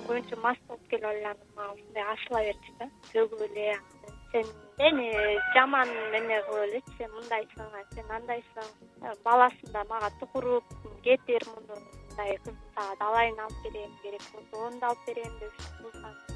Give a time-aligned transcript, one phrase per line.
[0.00, 2.88] көбүнчө мас болуп келип алып мага ушундай ашыла берчү да.
[3.14, 3.66] Бөгүп эле
[4.32, 5.08] сен мени
[5.54, 8.70] жаман эме кылып элечи сен мындайсың сен андайсың.
[9.24, 14.80] Баласын да мага тукуруп кетир муну мындай кызды сага далайын алып берем керек болсо ону
[14.80, 15.52] да алып берем деп
[15.94, 16.31] азыр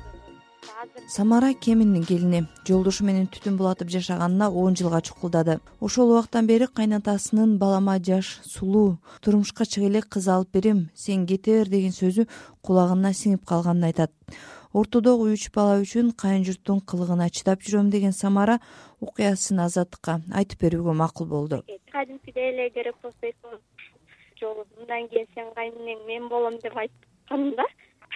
[1.09, 5.61] самара кеминдин келини жолдошу менен түтүн булатып жашаганына он жылга чукулдады.
[5.81, 11.59] Ошол убактан бери кайнатасынын балама жаш сулуу турмушка чыга элек кыз алып берем сен кете
[11.61, 12.27] бер деген сөзү
[12.63, 14.13] кулагына сиңип калганын айтат.
[14.73, 18.59] Ортодогу үч бала үчүн кайын журттун кылыгына чыдап жүрөм деген самара
[19.01, 21.63] окуясын азаттыкка айтып берүүгө макул болду.
[21.93, 23.63] Кадимкидей эле керек болсо экөөбүз
[24.41, 27.65] жолу мындан кийин сен кайнэнең мен болом деп айткан да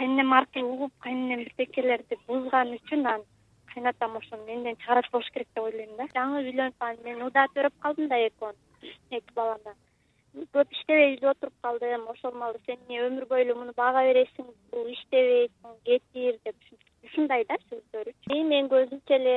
[0.01, 3.25] кайнэнем аркылуу угуп кайнэнем бирдекелерди бузган үчүн анан
[3.73, 4.47] кайнатам ошону.
[4.47, 6.07] Менден чыгарат болуш керек деп ойлойм да.
[6.15, 9.75] Жаңы үйлөнүп анан мен удаа төрөп калдым да экөөнү эки баланы
[10.55, 12.07] көп иштебей үйдө отуруп калдым.
[12.15, 15.53] Ошол маалда сен эмне өмүр бою эле муну бага бересиң бул иштебейт
[15.85, 16.57] кетир деп
[17.05, 19.37] ушундай да сөздөрүчү и мен көзүмчө эле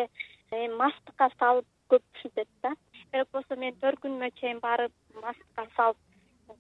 [0.51, 2.71] эми мастыкка салып көп ушинтет да.
[3.11, 5.97] Керек болсо мен төркүнүмө чейин барып мастыкка салып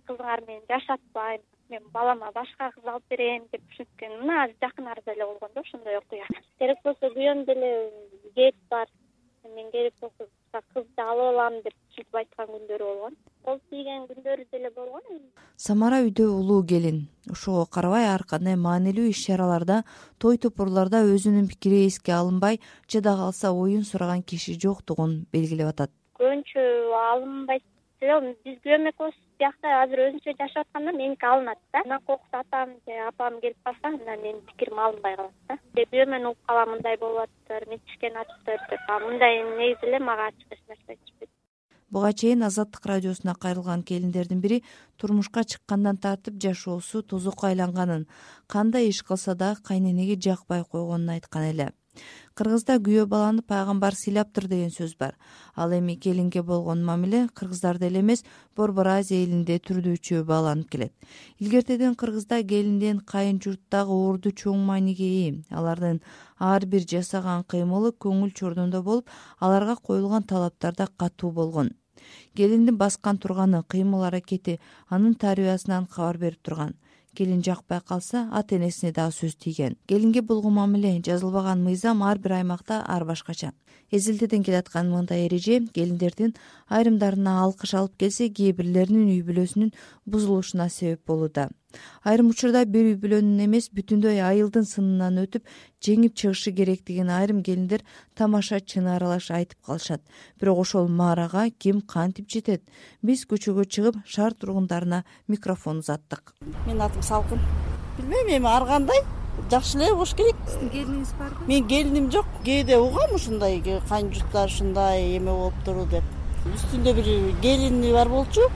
[0.09, 1.41] кызыңар менен жашатпайм
[1.73, 5.61] мен балама башка кыз алып берем деп ушинткен мына азыр жакын арада эле болгон да
[5.61, 6.27] ошондой окуя.
[6.59, 7.69] Керек болсо күйөөм деле
[8.35, 8.87] кет бар.
[9.55, 10.27] Мен керек болсо
[10.73, 13.17] кызды алып алам деп ушинтип айткан күндөрү болгон.
[13.45, 15.25] Кол тийген күндөрү деле болгон.
[15.57, 17.07] Самара үйдө улуу келин.
[17.31, 19.81] Ошого карабай ар кандай маанилүү иш чараларда
[20.19, 25.91] той топурларда өзүнүн пикири эске алынбай жада калса оюн сураган киши жоктугун белгилеп атат.
[26.19, 26.63] Көбүнчө
[27.09, 27.65] алынбайт
[28.03, 31.83] биз күйөөм экөөбүз биякта азыр өзүнчө жашап атканда меники алынат да.
[31.85, 35.57] Анан кокус атам же апам келип калса анда менин пикирим алынбай калат да.
[35.77, 40.51] Күйөөмөн угуп калам мындай болуп атыптыр мынтишкен атыптыр деп а мындай негизи эле мага ачык
[40.51, 41.29] эч нерсе айтышпайт
[41.93, 44.63] буга чейин азаттык радиосуна кайрылган келиндердин бири
[44.97, 48.07] турмушка чыккандан тартып жашоосу тозокко айланганын
[48.47, 51.67] кандай иш кылса дагы кайненеге жакпай койгонун айткан эле
[52.33, 55.13] кыргызда күйөө баланы пайгамбар сыйлаптыр деген сөз бар.
[55.55, 58.23] Ал эми келинге болгон мамиле кыргыздарда эле эмес
[58.55, 60.93] борбор азия элинде түрдүүчү бааланып келет.
[61.39, 66.01] Илгертеден кыргызда келиндин кайын журттагы орду чоң мааниге ээ алардын
[66.39, 69.09] ар бир жасаган кыймылы көңүл чордондо болуп
[69.39, 71.71] аларга коюлган талаптар да катуу болгон.
[72.35, 74.59] Келиндин баскан турганы кыймыл аракети
[74.89, 76.73] анын тарбиясынан кабар берип турган
[77.15, 79.77] келин жакпай калса ата энесине дагы сөз тийген.
[79.87, 83.53] Келинге болгон мамиле жазылбаган мыйзам ар бир аймакта ар башкача.
[83.91, 86.35] Эзелтеден келаткан мындай эреже келиндердин
[86.69, 89.73] айрымдарына алкыш алып келсе кээ бирлеринин үй бүлөсүнүн
[90.05, 91.49] бузулушуна себеп болууда
[92.03, 95.47] айрым учурда бир үй бүлөнүн эмес бүтүндөй айылдын сынынан өтүп
[95.83, 97.83] жеңип чыгышы керектигин айрым келиндер
[98.15, 100.01] тамаша чыны аралаш айтып калышат.
[100.39, 102.63] Бирок ошол маарага ким кантип жетет?
[103.01, 106.33] Биз көчөгө чыгып шаар тургундарына микрофон узаттык.
[106.65, 107.39] Менин атым салкын.
[107.97, 109.03] Билбейм эми ар кандай.
[109.49, 110.35] Жакшы эле болуш керек.
[110.47, 112.25] Сиздин келиниңиз барбы менин келиним жок.
[112.45, 116.03] Кээде угам ушундай кайын журттар ушундай эме болуптур деп.
[116.53, 117.09] Үстүндө бир
[117.41, 118.49] келини бар болчу.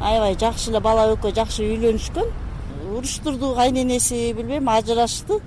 [0.00, 2.32] Аябай жакшы эле бала экөө жакшы үйлөнүшкөн
[2.92, 5.40] уруштурду кайненеси билбейм ажырашты.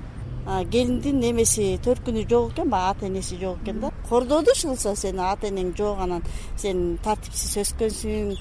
[0.45, 3.91] Келиндин эмеси төркүнү жок экен баягы ата энеси жок экен да.
[4.09, 6.21] Кордоду иш кылса сени ата энең жок анан
[6.55, 8.35] сен тартипсиз өскөнсүң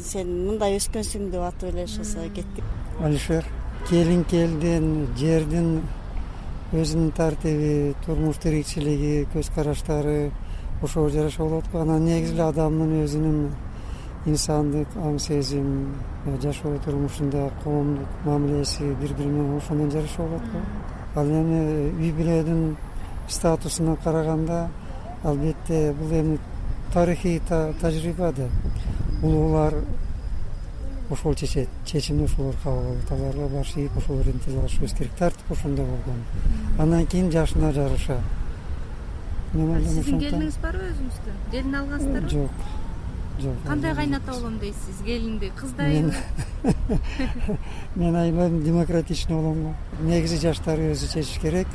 [0.00, 2.64] сен мындай өскөнсүң деп атып эле ошосо кеттик.
[3.04, 3.44] Алишер
[3.90, 5.82] келин келдин жердин
[6.72, 10.30] өзүнүн тартиби турмуш тиричилиги көз караштары
[10.82, 13.38] ошого жараша болот го анан негизи эле адамдын өзүнүн
[14.26, 15.94] инсандык аң сезим
[16.42, 20.60] жашоо турмушунда коомдук мамилеси бири бири менен ошо менен жараша болот го
[21.20, 22.76] ал эми үй бүлөнүн
[23.28, 24.68] статусуна караганда
[25.24, 26.38] албетте бул эми
[26.92, 27.40] тарыхый
[27.80, 28.48] тажрыйба да.
[29.22, 29.74] Улуулар
[31.10, 33.12] ошол чечет чечимди ошолор кабыл алат.
[33.12, 36.22] Аларга баш ошолор алышыбыз керек тартип ошондой болгон.
[36.78, 38.20] Андан кийин жашына жараша
[39.52, 42.28] сиздин келиниңиз барбы өзүңүздүн келин алгансыздарбы?
[42.30, 42.50] Жок
[43.40, 45.02] жок кандай кайната болом дейсиз?
[45.04, 46.14] Келинди кыздайбы
[47.96, 51.66] мен ойлойм демократичный болом го негизи жаштар өзү чечиш керек.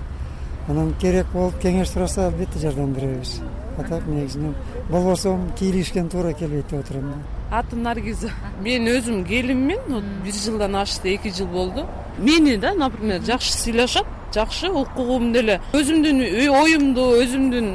[0.67, 3.41] Анан керек болуп кеңеш сураса албетте жардам беребиз
[3.77, 4.55] а так негизинен
[4.89, 7.57] болбосо кийлигишкен туура келбейт деп отурам да.
[7.59, 8.31] Атым наргиза
[8.61, 11.85] мен өзүм келинмин вот бир жылдан ашты эки жыл болду.
[12.17, 15.61] Мени да например жакшы сыйлашат жакшы укугум деле.
[15.73, 17.69] Өзүмдүн оюмду өзүмдүн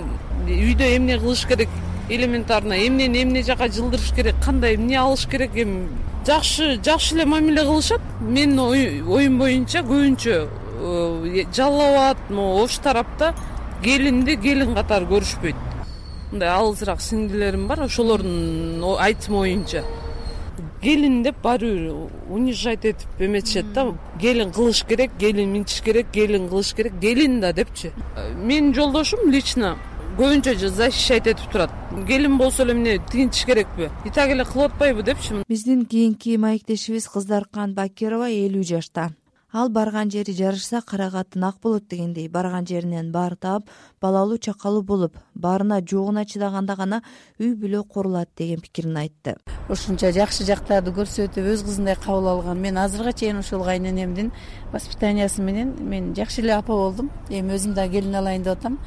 [0.49, 1.69] үйдө эмне кылыш керек
[2.14, 5.88] элементарно эмнени эмне жака жылдырыш керек кандай эмне алыш керек эми?
[6.26, 13.35] Жакшы жакшы эле мамиле кылышат менин оюм боюнча көбүнчө э, жалал абад могу ош тарапта
[13.82, 15.69] келинди келин катары көрүшпөйт.
[16.32, 19.85] Мындай алысыраак сиңдилерим бар ошолордун айтымы боюнча
[20.82, 21.93] келин деп баары бир
[22.29, 23.94] унижать этип эметишет да.
[24.20, 27.93] Келин кылыш керек келин минтиш керек келин кылыш керек келин да депчи.
[28.37, 29.76] Менин жолдошум лично
[30.23, 31.73] көбүнчө защищать этип турат.
[32.07, 33.89] Келин болсо эле эмне тигинтиш керекпи?
[34.05, 39.09] И так эле кылып атпайбы депчи биздин кийинки маектешибиз кыздаркан бакирова элүү жашта.
[39.53, 42.29] Ал барган жери жарышса кара катын ак болот дегендей.
[42.29, 43.65] Барган жеринен баар таап
[44.01, 47.03] балалуу чакалуу болуп баарына жогуна чыдаганда гана
[47.41, 49.37] үй бүлө курулат деген пикирин айтты.
[49.69, 54.31] Ушунча жакшы жактарды көрсөтүп өз кызындай кабыл алган мен азыркыга чейин ушул кайненемдин
[54.73, 57.11] воспитаниясы менен мен жакшы эле апа болдум.
[57.29, 58.79] Эми өзүм дагы келин алайын деп атам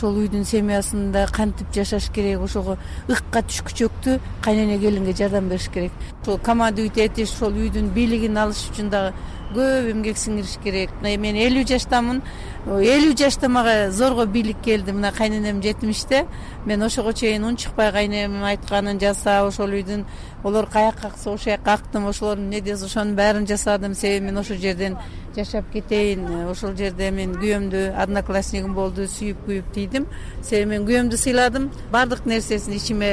[0.00, 5.92] ошол үйдүн семьясында кантип жашаш керек ошого ыкка түшкүчөктү кайнене келинге жардам бериш керек.
[6.22, 9.12] Ошол командовать этиш ошол үйдүн бийлигин алыш үчүн дагы
[9.52, 10.94] көп эмгек сиңириш керек.
[11.02, 12.22] Мен элүү жаштамын.
[12.64, 14.92] Элүү жашта мага зорго бийлик келди.
[14.92, 16.26] Мына кайненем жетимиште.
[16.64, 20.06] Мен ошого чейин унчукпай кайненемдин айтканын жасап ошол үйдүн
[20.44, 23.94] олор каякка акса ошол жака актым ошолордун эмне десе ошонун баарын жасадым.
[23.94, 24.96] Себеби мен ошол жерден
[25.34, 30.06] жашап кетейин ошол жерде мен күйөөмдү одноклассниким болду сүйүп күйүп тийдим.
[30.42, 31.68] Себеби мен күйөөмдү сыйладым.
[31.92, 33.12] Баардык нерсесин ичиме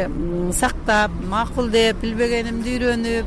[0.54, 3.25] сактап макул деп билбегенимди үйрөнүп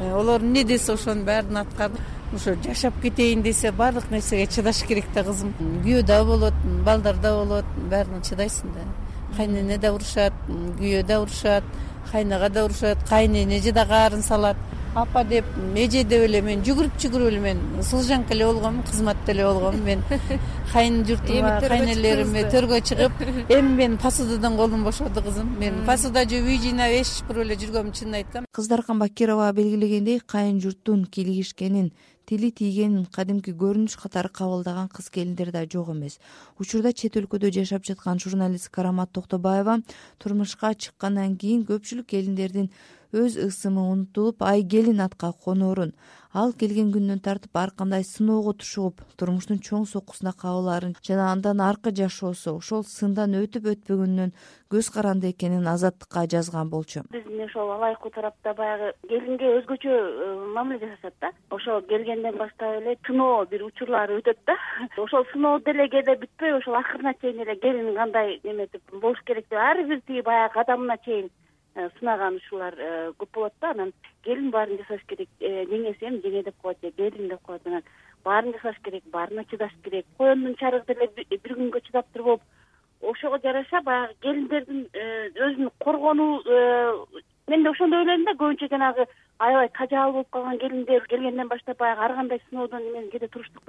[0.00, 2.02] э, олор эмне десе ошонун баарын аткардым
[2.34, 5.54] ошо жашап кетейин десе баардык нерсеге чыдаш керек да кызым.
[5.84, 6.54] Күйөө да болот
[6.84, 8.86] балдар да болот баарына чыдайсың да.
[9.36, 11.64] Кайнене да урушат күйөө да урушат
[12.10, 14.56] кайнага да урушат кайнэне да каарын салат
[14.94, 15.44] апа деп
[15.74, 20.02] эже деп эле мен жүгүрүп жүгүрүп эле мен служанка эле болгонмун кызматта эле болгонмун мен
[20.72, 23.24] кайын журтума кайнелериме төргө чыгып
[23.56, 25.56] эми менин посудадан колум бошоду кызым.
[25.58, 30.60] Мен посуда жууп үй жыйнап эш чыпырып эле жүргөмүн чынын айтсам кыздаркан бакирова белгилегендей кайын
[30.60, 31.92] журттун кийлигишкенин
[32.28, 36.18] тили тийгенин кадимки көрүнүш катары кабылдаган кыз келиндер да жок эмес.
[36.60, 39.80] Учурда чет өлкөдө жашап жаткан журналист карамат токтобаева
[40.18, 42.70] турмушка чыккандан кийин көпчүлүк келиндердин
[43.12, 45.92] өз ысымы унутулуп ай келин атка коноорун
[46.32, 51.92] ал келген күндөн тартып ар кандай сыноого тушугуп турмуштун чоң соккусуна кабылаарын жана андан аркы
[51.98, 54.32] жашоосу ошол сындан өтүп өтпөгөнүнөн
[54.72, 57.02] көз каранды экенин азаттыкка жазган болчу.
[57.12, 62.96] Биздин ошол алайкуу тарапта баягы келинге өзгөчө э, мамиле жасашат да ошо келгенден баштап эле
[63.06, 64.56] сыноо бир учурлары өтөт да.
[65.04, 69.60] Ошол сыноо деле кээде бүтпөй ошол акырына чейин эле келин кандай неметип болуш керек деп
[69.60, 71.28] ар бир тиги баягы кадамына чейин
[71.74, 73.70] сынаган ушулар э, көп болот да.
[73.70, 73.92] Анан
[74.24, 77.66] келин баарын жасаш керек э, жеңеси эми жеңе деп коет же келин деп коет.
[77.66, 77.82] Анан
[78.24, 80.06] баарын жасаш керек баарына чыдаш керек.
[80.18, 82.42] Коендун чарыгы деле бир күнгө чыдап туруп
[83.00, 86.42] ошого жараша баягы келиндердин өзүн коргонуу
[87.48, 88.32] мен да ошондой ойлойм да.
[88.32, 89.06] Көбүнчө жанагы
[89.38, 93.62] аябай тажал болуп калган келиндер келгенден баштап баягы ар кандай сыноодон кээде туруштук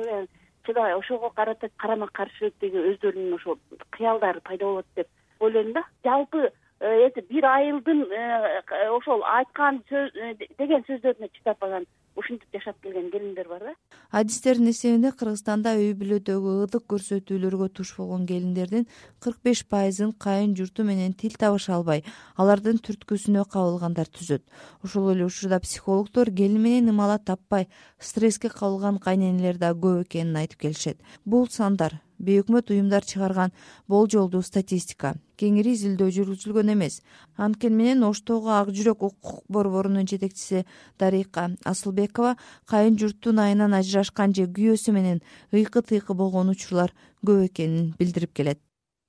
[0.66, 3.58] чыдабай ошого карата карама каршы тиги өздөрүнүн ошол
[3.92, 5.08] кыялдары пайда болот деп
[5.40, 5.84] ойлойм да.
[6.04, 6.52] Жалпы
[6.84, 11.86] Э, бир айылдын э, ошол айткан сөз э, деген сөздөрүнө чыдап анан
[12.20, 13.74] ушинтип жашап келген келиндер бар да.
[14.12, 18.84] Адистердин эсебинде кыргызстанда үй бүлөдөгү ылдык көрсөтүүлөргө туш болгон келиндердин
[19.24, 22.04] кырк беш пайызын кайын журту менен тил табыша албай
[22.36, 24.44] алардын түрткүсүнө кабылгандар түзөт.
[24.84, 30.68] Ошол эле учурда психологдор келин менен ымала таппай стресске кабылган кайненелер да көп экенин айтып
[30.68, 31.00] келишет.
[31.24, 33.54] Бул сандар бейөкмөт уюмдар чыгарган
[33.88, 35.14] болжолдуу статистика.
[35.40, 37.02] Кеңири изилдөө жүргүзүлгөн эмес.
[37.38, 40.66] Анткени менен оштогу ак жүрөк укук борборунун жетекчиси
[41.00, 42.36] дарика асылбекова
[42.70, 46.94] кайын журттун айынан ажырашкан же күйөөсү менен ыйкы тыйкы болгон учурлар
[47.25, 48.60] көп экенин билдирип келет.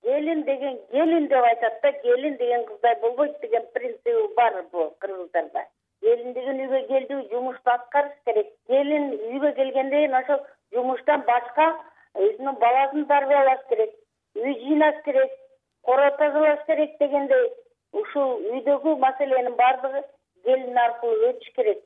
[0.04, 5.64] Келин деген келин деп айтат да келин деген кыздай болбойт деген принциби бар бул кыргыздарда.
[6.02, 8.49] Келин деген үйгө келди жумушту аткарыш керек.
[8.68, 10.40] Келин үйгө келгенден кийин ошол
[10.73, 11.66] жумуштан башка
[12.23, 13.94] өзүнүн баласын тарбиялаш керек
[14.42, 15.33] үй жыйнаш керек
[15.88, 17.49] коро тазалаш керек дегендей
[18.02, 20.02] ушул үйдөгү маселенин баардыгы
[20.44, 21.83] келин аркылуу өтүш керек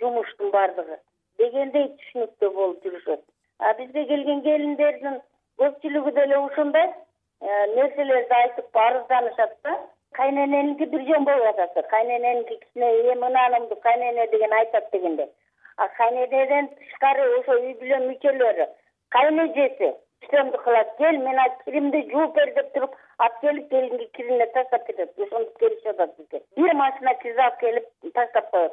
[0.00, 0.98] жумуштун баардыгы
[1.40, 3.22] дегендей түшүнүктө болуп жүрүшөт.
[3.58, 5.20] А бизге келген келиндердин
[5.62, 9.76] көпчүлүгү деле ошондой э, нерселерди айтып арызданышат да
[10.18, 14.26] кайнененики бир жөн болуп атат кайнененики кичине э мынанымды кайнене?
[14.34, 15.30] деген айтат дегендей
[15.76, 18.66] а кайненеден тышкары ошо үй бүлө мүчөлөрү
[19.14, 19.90] кайнэжеси
[20.22, 25.10] үстөмдү кылат кел мен киримди жууп бер деп туруп алып келип келинге киримине таштап кетет.
[25.18, 28.72] Ошентип келишип атат бизге бир машина киз алып келип таштап коет.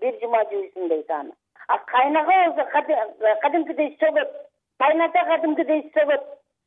[0.00, 1.32] Бир жума жууйсуң дейт аны.
[1.68, 2.64] А кайнага болсо
[3.42, 4.30] кадимкидей сөгөт.
[4.78, 6.24] Кайната кадимкидей сөгөт.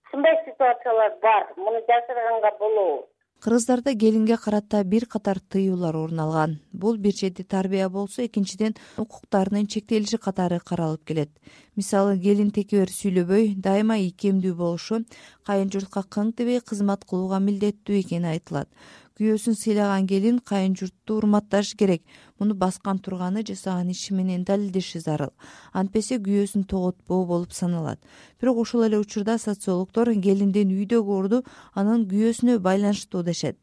[0.07, 1.47] Ушундай ситуациялар бар.
[1.57, 3.07] Муну жашырганга болобу
[3.43, 6.51] кыргыздарда келинге карата бир катар тыюулар орун алган.
[6.71, 11.29] Бул бир чети тарбия болсо экинчиден укуктарынын чектелиши катары каралып келет
[11.75, 14.99] мисалы келин текебер сүйлөбөй дайыма ийкемдүү болушу
[15.47, 18.69] кайын журтка кың дебей кызмат кылууга милдеттүү экени айтылат.
[19.17, 22.01] Күйөөсүн сыйлаган келин кайын журтту урматташы керек.
[22.39, 25.33] Муну баскан турганы жасаган иши менен далилдеши зарыл.
[25.73, 27.99] Антпесе күйөөсүн тоготпоо болуп саналат.
[28.41, 31.43] Бирок ошол эле учурда социологдор келиндин үйдөгү орду
[31.75, 33.62] анын күйөөсүнө байланыштуу дешет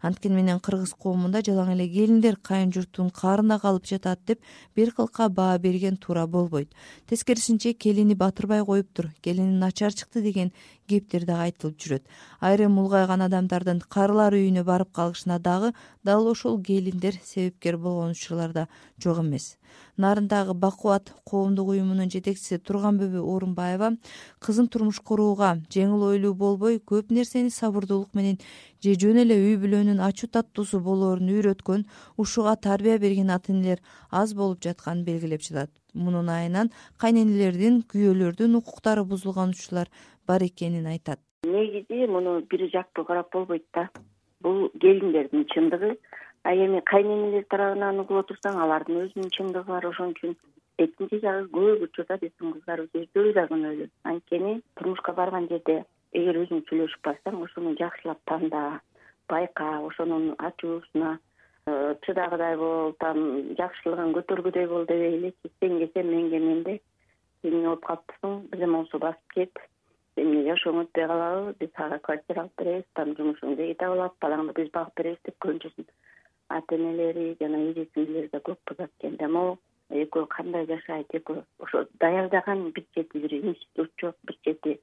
[0.00, 4.40] анткени менен кыргыз коомунда жалаң эле келиндер кайын журттун каарында калып жатат деп
[4.76, 6.72] бир кылка баа берген туура болбойт.
[7.06, 10.52] Тескерисинче келини батырбай коюптур келини начар чыкты деген
[10.88, 12.04] кептер дагы айтылып жүрөт.
[12.40, 18.68] Айрым улгайган адамдардын карылар үйүнө барып калышына дагы дал ошол келиндер себепкер болгон учурлар да
[18.98, 19.57] жок эмес
[20.04, 23.92] нарындагы бакубат коомдук уюмунун жетекчиси турганбүбү орунбаева
[24.44, 28.38] кызын турмуш курууга жеңил ойлуу болбой көп нерсени сабырдуулук менен
[28.84, 31.84] же жөн эле үй бүлөнүн ачуу таттуусу болоорун үйрөткөн
[32.16, 36.70] ушуга тарбия берген ата энелер аз болуп жатканын белгилеп жатат мунун айынан
[37.02, 39.88] кайнэнелердин күйөөлөрдүн укуктары бузулган учурлар
[40.26, 41.20] бар экенин айтат.
[41.46, 43.88] Негизи муну бир жактуу карап болбойт да.
[44.40, 45.96] Бул келиндердин чындыгы
[46.52, 49.86] эми кайнэнелер тарабынан угуп отурсаң алардын өзүнүн чындыгы бар.
[49.86, 50.36] Ошон үчүн
[50.78, 55.80] экинчи жагы көп учурда биздин кыздарыбыз өздөрү да күнөөлүү анткени турмушка барган жерде
[56.20, 58.62] эгер өзүң сүйлөшүп барсаң ошону жакшылап танда
[59.28, 61.18] байка ошонун ачуусуна
[61.66, 63.18] э, чыдагыдай бол там
[63.58, 66.14] жакшылыгын көтөргүдөй бол дебей элечи сен де сен
[67.42, 69.58] эмне болуп калыптырсың бирдеме болсо басып кет.
[70.18, 74.70] Эмне жашооң өтпөй калабы биз ага квартира алып беребиз там жумушуң жегиде болот балаңды биз
[74.74, 75.86] багып беребиз деп көбүнчөсүн
[76.48, 79.28] ата энелери жана эже сиңдилери да көп кызат экен да.
[79.28, 79.58] Могу
[80.04, 84.78] экөө кандай жашайт экөө ошо даярдаган бир чети бир институт жок бир чети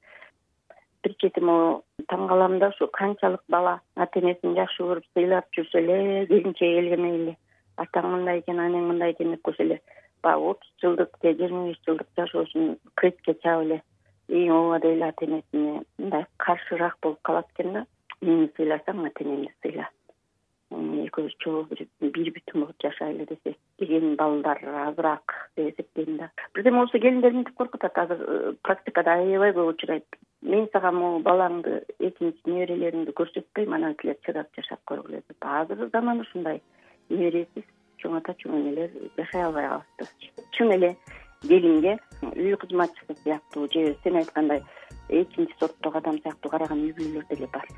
[1.02, 1.82] бир чети могу
[2.12, 7.04] таң калам да ушу канчалык бала ата энесин жакшы көрүп сыйлап жүрсө эле келинчеги келген
[7.10, 7.36] эле.
[7.76, 9.80] Атаң мындай экен анең мындай экен деп койсо эле
[10.22, 13.82] баягы отуз жылдык же жыйырма беш жылдык жашоосун кредитке чаап эле.
[14.28, 17.86] Эң ооба деп эле ата энесине мындай каршыраак болуп калат экен да.
[18.22, 19.90] Мени сыйласаң ата энеңди сыйла
[21.08, 26.30] экөөбүз чогуу бир бүтүн болуп жашайлы десек деген балдар азыраак деп эсептейм да.
[26.54, 30.20] Бирдеме болсо келиндер мынтип коркутат азыр э, практикада аябай көп учурайт.
[30.42, 35.40] Мен сага могу балаңды экинчи неберелериңди көрсөтпөйм анан силер чыдап жашап көргүлө деп.
[35.40, 36.62] Азыркы заман ушундай.
[37.08, 37.64] Небересиз
[38.02, 40.92] чоң ата чоң энелер жашай албай калыптыр чын эле
[41.48, 41.96] келинге
[42.32, 44.62] үй кызматчысы сыяктуу же сен айткандай
[45.08, 47.68] экинчи сорттогу адам сыяктуу караган үй бүлөлөр деле бар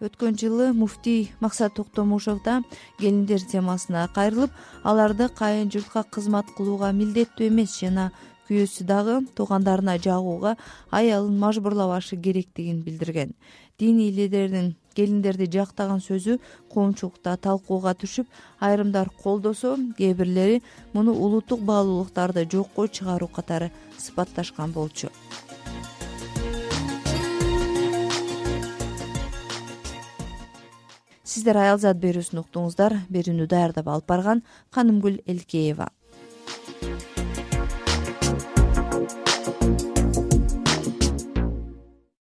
[0.00, 2.62] өткөн жылы муфтий максат токтомушов да
[2.98, 4.50] келиндер темасына кайрылып
[4.84, 8.10] аларды кайын журтка кызмат кылууга милдеттүү эмес жана
[8.48, 10.56] күйөөсү дагы туугандарына жагууга
[10.90, 13.32] аялын мажбурлабашы керектигин билдирген.
[13.78, 16.38] Дин ээлеринин келиндерди жактаган сөзү
[16.72, 18.28] коомчулукта талкууга түшүп
[18.60, 20.62] айрымдар колдосо кээ бирлери
[20.94, 25.10] муну улуттук баалуулуктарды жокко чыгаруу катары сыпатташкан болчу
[31.36, 32.94] сиздер аялзат берүүсүн уктуңуздар.
[33.12, 34.40] Берүүнү даярдап алып барган
[34.72, 35.90] канымгүл элкеева